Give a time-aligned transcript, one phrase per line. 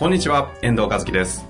[0.00, 1.46] こんにちは、遠藤和樹です。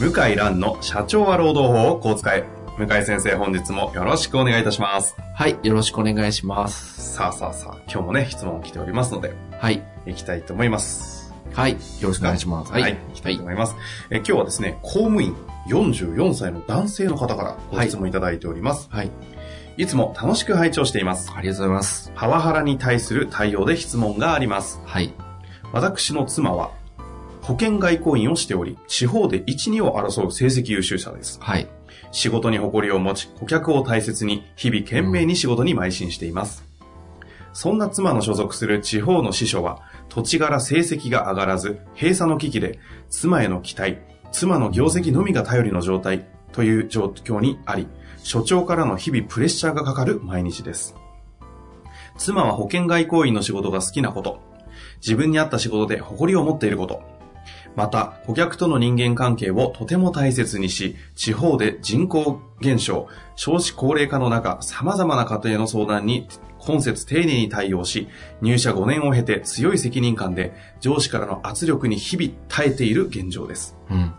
[0.00, 2.44] 向井蘭の社長は労働法をこう使え。
[2.76, 5.14] 向井先生、本日もよろしくお願いいたします。
[5.36, 7.14] はい、よろしくお願いします。
[7.14, 9.84] さあさあさあ、今日もね、質問来ておりますので、はい。
[10.04, 11.32] いきたいと思います。
[11.52, 12.72] はい、よろしくお願いします。
[12.72, 13.76] はい、いきたいと思います。
[14.10, 15.36] え今日はですね、公務員
[15.68, 18.88] 44歳の男性の方からご質問いただいております。
[18.90, 19.12] はい。
[19.76, 21.30] い、つも楽しく拝聴しています。
[21.32, 22.10] ありがとうございます。
[22.16, 24.80] パワハラに対する対応で質問があります。
[24.84, 25.14] はい。
[25.72, 26.81] 私の妻は、
[27.42, 31.38] 保険外交員をしており、地方で1、2を争う成績優秀者です。
[31.42, 31.66] はい。
[32.12, 36.64] 仕事に誇りを持ち、顧客を大切に、日々懸命に仕事に邁進しています。
[37.52, 42.78] そんな妻の所属する地方の支所は、土地柄成績が上がらず、閉鎖の危機で、
[43.10, 43.98] 妻への期待、
[44.30, 47.88] 妻の業績のみが頼りの状態という状況にあり、
[48.22, 50.94] 所長からの日々プレッシャーがかかる毎日です。
[52.16, 54.40] 妻は保険外交員の仕事が好きなこと、
[55.00, 57.02] 自分に合った仕事で誇りを持っていること、
[57.76, 68.08] また、顧客との人間関係をとても大切にし、地方で人口減少、少子高齢化の中、様々な家庭の相談に今節丁寧に対応し、
[68.40, 73.76] 入社5年を経て強い責任感で上司からの圧力に日々耐えている現状です。
[73.90, 74.12] うん。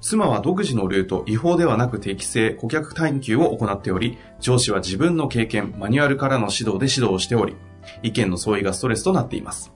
[0.00, 7.54] 妻は独自のルート、違法ではなく適正、顧客探求を行っており、上司は自分の経験、マニュアルからの指導で指導をしており、
[8.02, 9.72] 意見の相違がストレスとなっています。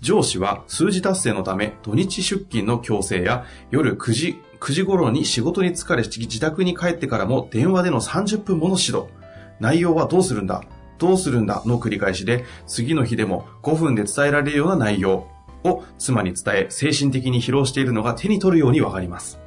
[0.00, 9.08] 上司は数字達成のため土日出勤の強制や夜9時、9時頃に仕事に疲れ自宅に帰ってからも電話での30分もの指導。
[9.58, 10.62] 内容はどうするんだ？
[10.98, 11.62] どうするんだ？
[11.66, 15.28] の繰り返しで次の日でも5分で伝えられるような内容
[15.64, 19.38] を妻に伝え精神的に疲労しているのが手に取るようにわかります。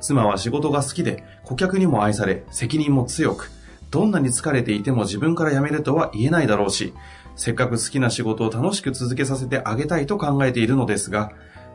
[0.00, 3.50] 妻は仕事が好きで顧客にも愛され責任も強く
[3.90, 6.92] どんなに疲れていても自分から辞めるとは言えないだろうし
[7.36, 11.32] せっかく好きな仕事を楽しく続けさせてあげたいと考えているのですが、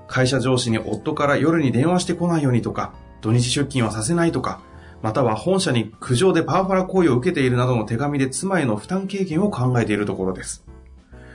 [0.07, 4.61] 会社上司に夫から夜に電話してこないようにとか、土日出勤はさせないとか、
[5.01, 10.65] または本社に苦情でパワハラ行為を受けているなどの手紙で妻への負担軽減を考えているところです。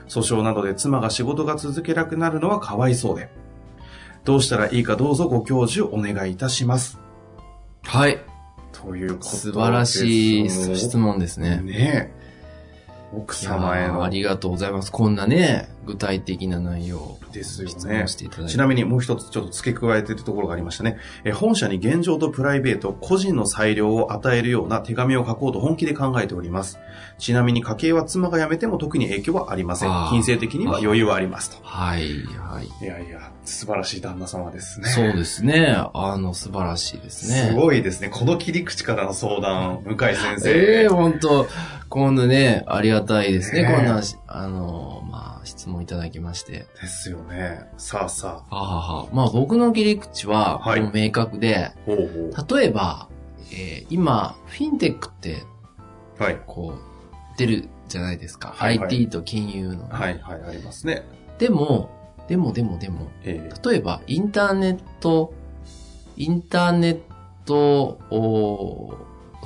[0.08, 3.28] 訴訟などで妻が仕事が続けなくなるのはかわいそうで。
[4.24, 6.98] どうしたらいいかどうぞご教授お願いいたします。
[7.82, 8.18] はい。
[8.72, 9.40] ということです。
[9.40, 11.60] 素晴らしい質問ですね。
[11.60, 12.25] ねえ。
[13.12, 14.08] 奥様へのあ。
[14.08, 14.90] りがとうございます。
[14.90, 18.04] こんなね、具体的な内容ですよ質ね。
[18.48, 20.98] ちなみにもう一つちょっと付け加えているところがありましたね。
[21.24, 26.78] え本社に現状とプライベート、個人の裁量を与えるような手紙を書こうと本気で考えております。
[27.18, 31.56] ちなみに家計は妻が辞めても特に影響はありません金銭的には余裕はありますと。
[31.62, 32.84] はい、はい。
[32.84, 34.88] いやいや、素晴らしい旦那様ですね。
[34.88, 35.76] そうですね。
[35.94, 37.50] あの、素晴らしいですね。
[37.50, 38.08] すごいですね。
[38.08, 40.50] この切り口からの相談、向井先生。
[40.50, 41.46] ええ本当
[41.88, 43.62] 今度ね、ありがたいですね。
[43.62, 46.66] ねえこんな、あの、まあ、質問いただきまして。
[46.80, 47.70] ですよね。
[47.76, 48.54] さあさあ。
[48.54, 53.08] はははまあ、僕の切り口は、はいもう明確で、ほうほ例えば、
[53.52, 55.44] えー今、フィンテックって、
[56.18, 56.22] う。
[56.22, 56.40] はい。
[56.46, 58.48] こう、出るじゃないですか。
[58.56, 59.88] はいはい IT と金融の。
[59.88, 61.04] はい、はい、ありますね。
[61.38, 61.90] でも、
[62.28, 65.32] でもでもでも、え例えば、インターネット、
[66.16, 67.00] インターネッ
[67.44, 68.94] ト、お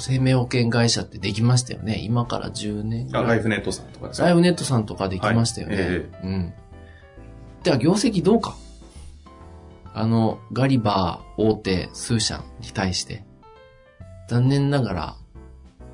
[0.01, 1.99] 生命保険会社ってできましたよね。
[2.03, 3.09] 今から10年。
[3.11, 5.77] ライフネットさんとかですかライフネットさんとかできましたよね。
[5.77, 6.53] はいえうん。
[7.63, 8.57] では、業績どうか
[9.93, 13.25] あの、ガリバー大手数社に対して、
[14.29, 15.17] 残念ながら、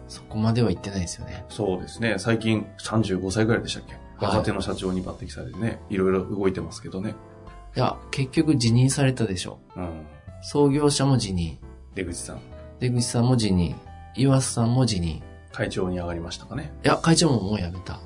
[0.09, 1.45] そこまでは行ってないですよね。
[1.48, 2.16] そうですね。
[2.19, 3.97] 最近35歳ぐらいでしたっけ？
[4.19, 7.15] 若手の社長に抜擢されてね、いろいろ動いてますけどね。
[7.77, 9.59] いや、結局辞任されたでしょ。
[9.77, 10.07] うん。
[10.42, 11.59] 創業者も辞任。
[11.95, 12.41] 出口さん、
[12.78, 13.75] 出口さんも辞任。
[14.16, 15.22] 岩瀬さんも辞任。
[15.53, 16.72] 会長に上がりましたかね。
[16.84, 18.01] いや、会長ももう辞めた。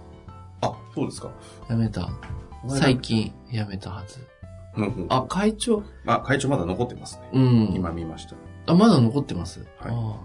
[0.60, 1.30] あ、そうですか。
[1.68, 2.08] 辞めた。
[2.68, 4.18] 最近辞めたはず。
[4.76, 5.06] うんうん。
[5.08, 5.82] あ、会長？
[6.06, 7.28] あ、会長まだ残ってますね。
[7.32, 7.72] うん。
[7.74, 8.36] 今見ました。
[8.66, 9.60] あ、まだ残ってます？
[9.78, 10.16] はいあ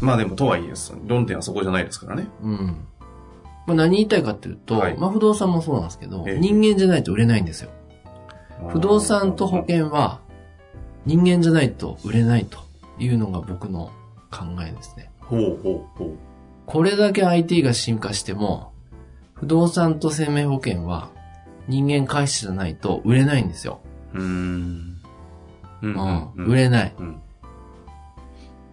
[0.00, 0.72] まあでも、とはいえ、
[1.06, 2.26] 論点はそこじゃないですからね。
[2.42, 2.86] あうん。
[3.66, 7.70] まあ、何言いたいかっていうと、はいまあ不動産もそうなんですけど、ええ人間じゃないと売れないんですよ。
[8.68, 10.20] 不動産と保険は
[11.06, 12.58] 人間じゃないと売れないと
[12.98, 13.90] いうのが僕の
[14.32, 15.10] 考えですね。
[15.20, 16.16] ほうほうほう。
[16.66, 18.72] これだけ IT が進化しても、
[19.34, 21.10] 不動産と生命保険は
[21.68, 23.80] 人間回収じゃないと売れないんですよ。
[24.14, 24.96] うーん。
[25.82, 26.30] ううん。
[26.46, 26.94] 売れない。
[26.98, 27.20] うん。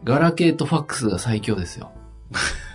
[0.03, 1.91] ガラケーとファックスが最強ですよ。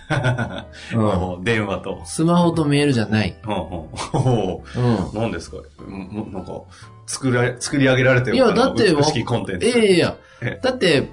[0.93, 2.01] もう電話と。
[2.05, 3.35] スマホとメールじゃない。
[3.45, 5.21] ほうほうほううん。
[5.21, 5.57] 何ですか？
[5.87, 6.61] もなんか、
[7.07, 9.65] 作ら、作り上げられてるいやだって美しきコンテンツ。
[9.67, 10.59] いやいやいやえ。
[10.61, 11.09] だって、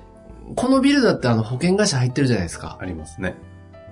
[0.57, 2.79] このビルだってあの保険会社入ってるじゃないですか。
[2.81, 3.35] ありますね。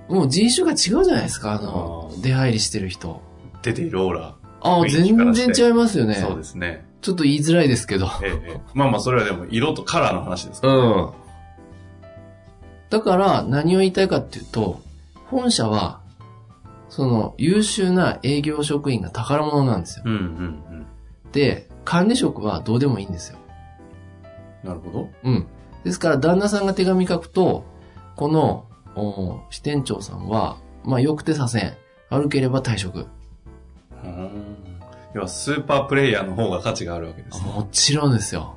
[0.08, 3.23] もう人種が違うじゃないですか、あの出入りしてる人。
[3.62, 4.35] 出ているオーラ。
[4.62, 6.14] ああ、全然違いますよね。
[6.14, 6.85] そうですね。
[7.00, 8.06] ちょっと言いづらいですけど。
[8.23, 11.11] ええええまあまあ、それはでも、色とカラーの話ですから、うん。
[12.91, 14.82] だから、何を言いたいかっていうと、
[15.26, 16.00] 本社は、
[16.88, 20.02] その、優秀な営業職員が宝物なんですよ。
[20.06, 20.23] うんうんう
[20.75, 20.87] ん。
[21.32, 23.38] で、管理職はどうでもいいんですよ。
[24.62, 25.08] なるほど。
[25.25, 25.47] うん。
[25.85, 27.65] ですから、旦那さんが手紙書くと、
[28.17, 28.67] この、
[28.97, 31.75] お支店長さんは、まあ、良くて左遷。
[32.11, 33.06] 悪ければ退職。
[34.05, 34.56] うん
[35.15, 37.53] 要は、スーパープレイヤーの方が価値があるわけですね。
[37.53, 38.55] もちろんですよ。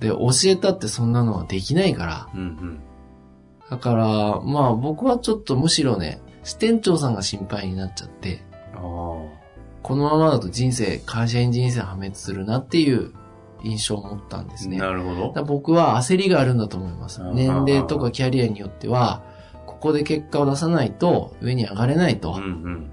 [0.00, 2.28] で、教えたってそんなのはできないから。
[2.34, 2.80] うんうん。
[3.70, 8.42] だから、まあ僕はちょっとむしろね、支店長さんが心配になっちゃって、
[8.74, 8.80] ああ。
[9.82, 13.12] このままだと人生、会社員人生破滅するなっていう
[13.66, 14.78] 印象を持ったんですね。
[14.78, 15.44] なるほど。
[15.44, 17.32] 僕は焦りがあるんだと思いますあ。
[17.32, 19.22] 年齢とかキャリアによっては、
[19.66, 22.34] ここで結果を出さないと上に上がれないと。
[22.34, 22.90] うんうん。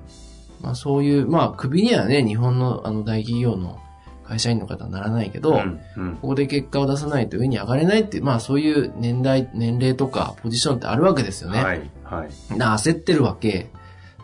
[0.62, 3.80] まあそういう、まあ首にはね、日本のあの大企業の
[4.26, 6.16] 会社員の方はならないけど、うんうん。
[6.16, 11.64] ここで結果を出さないと上に上がれないっていう、まあそういう年代、年齢とかポジションってあるわけですよね。
[11.64, 12.58] はい、はい。
[12.58, 13.70] な焦ってるわけ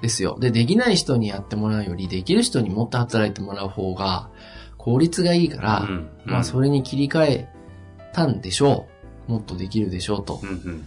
[0.02, 0.38] ですよ。
[0.40, 4.30] で、できない人にやってもらうより、できる人にもっと働いてもらう方が
[4.80, 7.50] 効率がいいから、うんうんまあそれに切り替え
[8.14, 8.88] たんでしょ
[9.28, 9.32] う。
[9.32, 10.46] もっとできるでしょうとう。
[10.46, 10.86] んうん。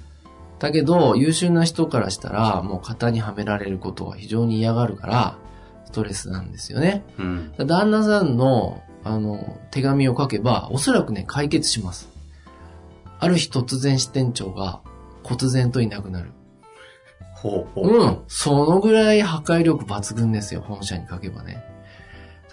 [0.58, 5.38] だけど、優秀な人からしたら、もう型にはめられることが非常に嫌がるから、
[5.84, 7.04] ストレスなんですよね。
[7.18, 7.52] うん。
[7.58, 12.08] 旦那さんの、あの、手紙を書けば、おそらくね、解決します。
[13.18, 14.80] ある日突然支店長が、
[15.24, 16.30] 忽然といなくなる。
[17.34, 17.88] ほうほう。
[17.88, 18.18] うん。
[18.28, 21.71] そのぐらい破壊力抜群ですよ、本社に書けばね。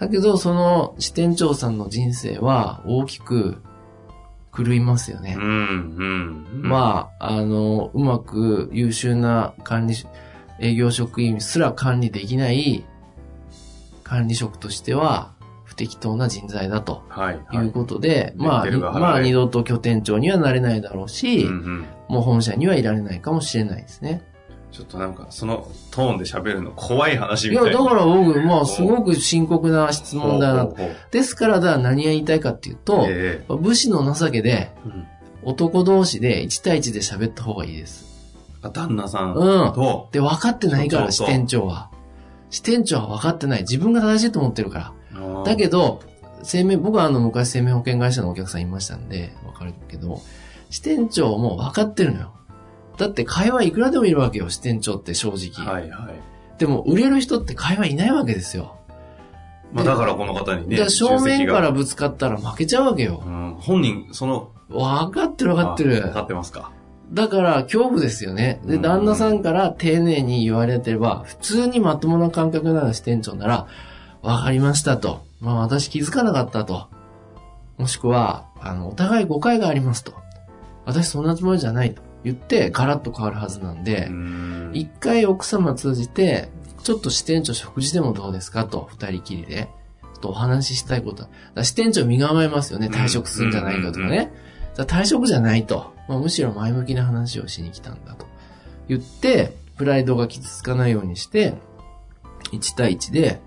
[0.00, 3.62] だけど、その支店長さんの人生は大きく
[4.56, 5.36] 狂いますよね。
[5.38, 6.62] うん、うん。
[6.64, 9.94] あ、まあ、あの、うまく優秀な管理、
[10.58, 12.84] 営業職員すら管理できない
[14.02, 15.32] 管理職としては
[15.64, 21.86] 不適当な人材だとはい、はいいうことで、まあ、レッテルが貼られまあ二度と拠店長にはなれないだろうし、うんうん。
[22.08, 24.22] もう本社にはいられないかもしれないですね。
[24.72, 27.84] ちょっとなんか、そのトーンで喋るの怖い話いや、みたいな。
[27.84, 30.68] だから僕、まあすごく深刻な質問だな
[31.10, 34.70] ですから、何が言いたいかっていうと、え武士の情けで
[35.42, 38.10] 男同士で1対1で喋った方がいいです。
[38.62, 41.90] あ旦那さんうんと、で、分かってないから、支店長は。
[42.50, 43.62] 支店長は分かってない。
[43.62, 45.44] 自分が正しいと思ってるから。
[45.44, 46.00] だけど、
[46.42, 50.20] 生命、僕はあの昔生命保険会社のお客さんいましたんで、分かるけど、
[50.68, 52.32] 支店長も分かってるのよ。
[53.00, 55.66] だって会話いくらでもいるわけよ、支店長って正直。
[55.66, 56.58] はいはい。
[56.58, 58.76] でも売れる人って会話いないわけですよ。
[59.72, 65.96] まあだからこの方にね、正面から出ぶつかったら負けちゃうわけようん、本人、その、分かってる分かってる。
[66.04, 66.72] あ分かってますか？
[67.10, 68.60] だから恐怖ですよね。
[68.66, 73.66] で、うん旦那さんから丁寧に言われてれば、普通にまともな感覚なら支店長なら、
[74.20, 75.24] わかりましたと。
[75.40, 76.88] まあ私気づかなかったと。
[77.78, 80.12] もしくは、あの、お互い誤解がありますと。
[80.84, 86.48] 私そんなつもりじゃないと言って、ガラッと変わるはずなんでう、ん一回奥様通じて、
[86.82, 88.64] ちょっと支店長食事でもどうですか？
[88.64, 89.68] と、二人きりで。
[90.02, 91.22] ちょっとお話ししたいこと。
[91.22, 92.88] だから支店長身構えますよね。
[92.88, 94.30] 退職するんじゃないかとかね。
[94.76, 95.94] 退職じゃないと。
[96.08, 98.26] まあ、むしろ前向きな話をしに来たんだと。
[98.88, 101.54] 言って、プライドが傷つかないようにして、
[102.52, 103.40] 1対1で、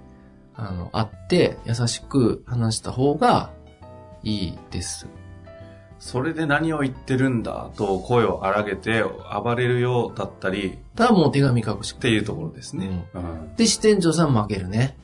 [0.55, 3.51] あの、会って、優しく話した方が
[4.23, 5.07] いいです。
[6.03, 9.05] それで何を言ってるんだと声を荒げて
[9.41, 11.99] 暴れるようだったりただもう手紙書くしか。
[11.99, 13.07] っていうところですね。
[13.13, 13.55] うん。
[13.55, 14.97] で、支店長さん負けるね。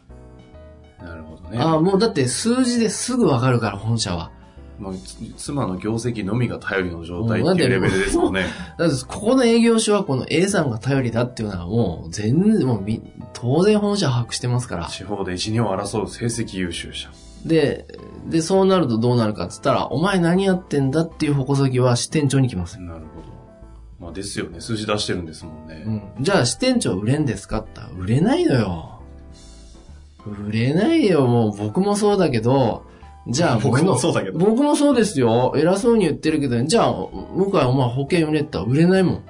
[1.01, 1.57] なるほどね。
[1.57, 4.31] ああ、もうだって数字ですぐわかるから、本社は。
[4.77, 8.45] まあ、つ妻の業績のみが頼りの状態っていうレベルですもんね。
[8.77, 13.01] だって、ここの営業所はこの A さんが頼りだっていうのはもう、全然、もうみ、
[13.33, 14.85] 当然本社把握してますから。
[14.87, 17.09] 地方で一二を争う成績優秀者。
[17.45, 17.87] で、
[18.27, 22.79] で、そうなるとどうなるかって言ったら、お前何やってんだっていう矛先は支店長に来ます。
[22.79, 23.29] なるほど。
[23.99, 24.61] まあですよね。
[24.61, 25.83] 数字出してるんですもんね。
[25.85, 25.89] う
[26.21, 26.23] ん。
[26.23, 29.01] じゃあ支店長売れんですかって売れないのよ。
[30.25, 32.85] 売れないよ、もう僕もそうだけど、
[33.27, 34.39] じゃあ 僕もそうだけど。
[34.39, 35.53] 僕もそうですよ。
[35.55, 39.23] 偉そうに言ってるけど、じゃあ、向井お前保険売れったら売れないもん。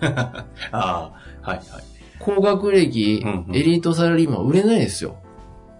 [0.04, 1.64] ああ、はいはい。
[2.18, 5.16] 高学歴、エリートサラリーマンは売れないですよ。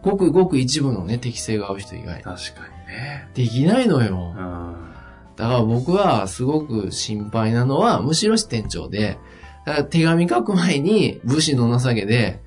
[0.04, 2.22] ごくごく一部のね、適性が合う人以外。
[2.22, 3.28] 確かにね。
[3.34, 4.34] できないのよ。
[4.36, 4.94] うん。
[5.36, 9.18] だから僕はすごく心配なのは、むしろ支店長で、
[9.64, 12.42] だから手紙書く前に武士の情けで、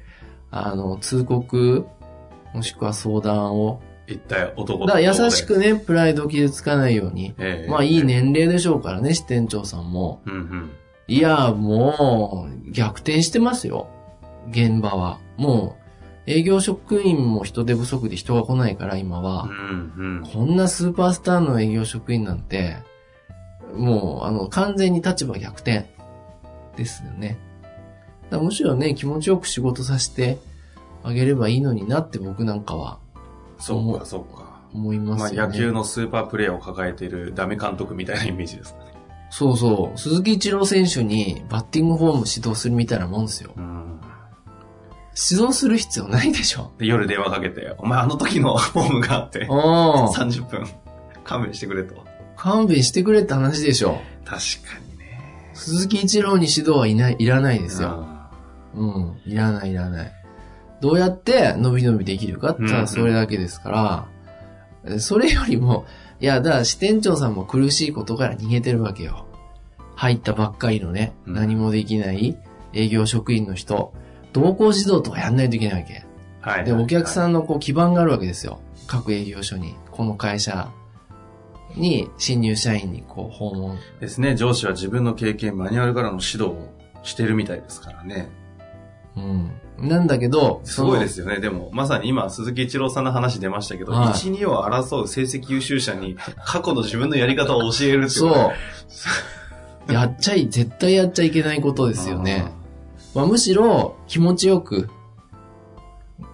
[0.52, 1.86] あの、通告、
[2.54, 3.82] もしくは相談を。
[4.10, 5.48] 一体男だから優しね。
[5.48, 7.34] くね、プライドを傷つかないように。
[7.40, 8.04] ええまあいい。
[8.04, 10.22] 年齢でしょうからね、支店長さんも。
[10.26, 10.72] うんうん。
[11.10, 13.90] いや、もう、逆転してますよ。
[14.50, 15.20] 現場は。
[15.36, 15.87] もう、
[16.28, 19.44] 営業職員も人手不足で人が来ないから、今は。
[19.44, 20.24] うんうん。
[20.24, 22.78] こんなスーパースターの営業職員なんて、
[23.74, 25.90] もう、あの、完全に立場逆転
[26.76, 27.40] ですよね。
[28.30, 30.38] だむしろね、気持ちよく仕事させて
[31.04, 33.00] あげればいいのになって僕なんかは
[33.58, 34.58] そっかそっか。
[34.74, 35.38] 思いますよね。
[35.38, 38.92] まあ野球のスーパープレーを抱えているダメ監督みたいなイメージですかね。
[39.30, 39.98] そうそう。
[39.98, 43.52] 鈴木一郎選手にバッティングフォーム指導するみたいなもんですよ。
[43.56, 43.77] うん。
[45.30, 46.72] 指導する必要ないでしょ。
[46.78, 50.12] で、夜電話かけて、お前あの時の フォームがあって、ああ。
[50.14, 50.66] 30分
[51.24, 51.96] 勘弁してくれと。
[52.36, 54.00] 勘弁してくれって話でしょ。
[54.24, 55.20] 確かにね。
[55.54, 57.90] 鈴木一郎に指導はいない、いらないですよ。
[57.90, 58.30] あ
[58.76, 59.18] うん。
[59.26, 60.12] いらない、いらない。
[60.82, 64.06] どうやって伸び伸びできるかってたうんうんらそれだけですから、
[64.86, 65.86] えそれよりも、
[66.20, 69.26] いや、だから支店長さんも苦しいことから逃げてるわけよ。
[69.96, 72.38] 入ったばっかりのね、うん何もできない
[72.74, 73.94] 営業職員の人、
[74.40, 76.04] 同行指導とかやんないといけないわけ。
[76.44, 76.66] ーはい。
[76.66, 77.10] で、お客ん。
[77.10, 78.60] さんのこう基盤があるわけですよ。
[78.88, 79.76] 各営業所に。
[79.92, 80.70] この会社
[81.76, 83.78] に新入社員にこう訪問。
[84.00, 84.36] ですね。
[84.36, 86.70] 上司は自分の経験、マニュアルからの指導を
[87.04, 88.30] してるみたいですからね。
[89.16, 89.52] うん。
[89.80, 90.62] なんだけど、。
[90.64, 91.40] すごいですすよね。
[91.40, 96.16] でも、まさに今、鈴木一郎さんの話出ましたけど、はい1、2を争う成績優秀者に、
[96.46, 98.10] 過去の自分のやり方を教えるっていう。
[98.10, 98.52] そ
[99.90, 99.94] う。
[99.94, 102.52] やっちゃい、絶対やっちゃいけないことですよね。
[103.18, 104.90] まあ、むしろ気持ちよく、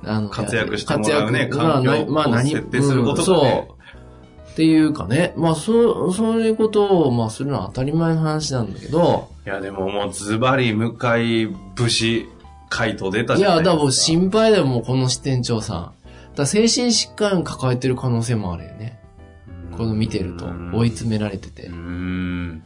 [0.04, 3.68] あの活躍してもらうね、環境をまあ何設定することうんがね。
[3.68, 3.76] そ
[4.48, 4.52] う。
[4.52, 5.34] っていうかね。
[5.38, 12.30] まあ、そう、そういうことを、まあ、するのは当たり前の話なんだけど、いや、でももうズバリ向井武
[12.70, 13.64] 回答出たいや、じゃないですか。
[13.64, 15.92] だからもう心配だよ、もうこの支店長さん。
[16.36, 19.00] だ精神疾患抱えてる可能性もあるよね。
[19.78, 21.72] この見てると、追い詰められててう。
[21.72, 22.64] ん。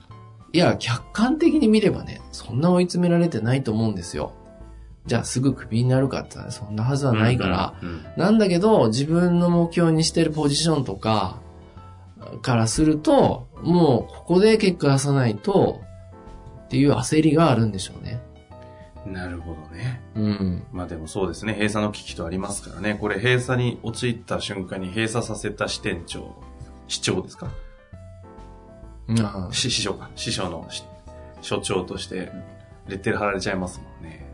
[0.57, 4.31] いや、客観的に見ればね、そんな追い詰められてないと思うんですよ。
[5.05, 7.75] じゃあすぐクビになるかってそんなはずはないから。
[7.79, 7.89] うん。
[7.89, 11.37] うんなんだけど、自分の目標にしてるポジションとか、
[12.41, 15.81] からすると、もうここで結果出さないと、
[16.65, 18.19] っていう焦りがあるんでしょうね。
[19.05, 20.01] なるほどね。
[20.15, 20.63] うん。
[20.73, 21.53] まあでもそうですね。
[21.53, 22.97] 閉鎖の危機とありますからね。
[22.99, 26.35] これ閉鎖に陥った瞬間に閉鎖させた支店長、
[26.87, 27.51] 市長ですか？
[29.51, 30.09] 師匠か。
[30.15, 30.83] 師匠のし
[31.41, 32.31] 所長として、
[32.87, 34.25] レッテル貼られちゃいますもんね。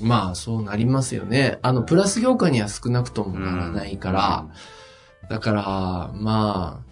[0.00, 1.58] まあ、そうなりますよね。
[1.62, 4.46] あの、プラス評価には少なくともならないから、
[5.28, 6.86] だから、まあ、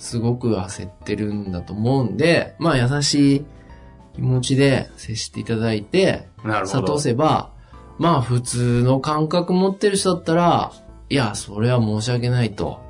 [0.00, 3.44] すごく焦ってるんだと思うんで、まあ優しい
[4.14, 6.50] 気持ちで接していただいて、うん。
[6.50, 6.86] なるほど。
[6.86, 7.52] 諭せば、
[7.98, 10.72] まあ普通の感覚持ってる人だったら、
[11.10, 12.80] いや、それは申し訳ないと。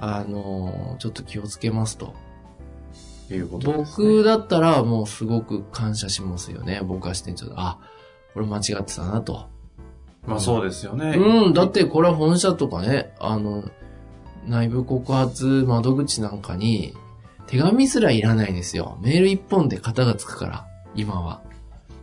[0.00, 2.14] あの、ちょっと気をつけますと。
[3.30, 4.08] いうことです、ね。
[4.08, 6.80] 僕だったらもうすごく感謝しますよね。
[6.84, 7.54] 僕は支店長で。
[7.56, 7.78] あ、
[8.34, 9.48] これ間違ってたなと。
[10.26, 11.14] まあそうですよね。
[11.16, 13.64] うん、だってこれは本社とかね、あの、
[14.46, 16.94] 内部告発窓口なんかに、
[17.46, 18.98] 手紙すらいらないですよ。
[19.02, 21.42] メール一本で型がつくから、今は。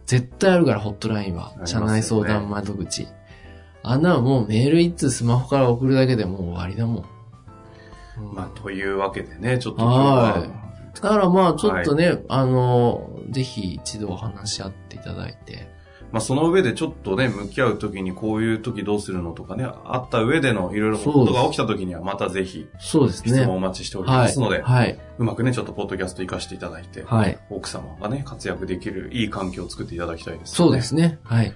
[0.05, 1.49] 絶対あるから、ホットラインは。
[1.49, 3.07] あります社内相談窓口。
[3.83, 7.05] あんなのもうメール一通スマホから送るだけでもう終わりだもん。
[8.19, 10.49] うんまあというわけでね、ちょっと今日ははい
[10.95, 15.69] だからまあ、ちょっとね、あの、ぜひ一度話し合っていただいて。
[16.11, 23.29] まあその上でちょっとね、向き合うときにこういうときどうするのとかね、あった上でのいろいろことが起きたときにはまたぜひそうですね。
[23.29, 24.17] 質問をお待ちしておりはい。
[24.23, 24.99] ますので、はい。
[25.17, 27.39] うまくね、ちょっとポッドキャスト活かしていただいて、はい。
[27.49, 30.95] 奥様がね、活躍できるいい環境を作っていただきたいです、そうです。
[30.95, 31.19] ね。
[31.23, 31.53] はい。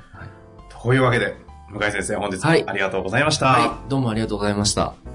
[0.82, 1.36] というわけで、
[1.70, 3.48] 向井先生本日はいありがとうございました。
[3.48, 3.90] はい。
[3.90, 5.15] どうもありがとうございました。